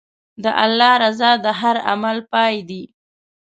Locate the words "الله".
0.63-0.93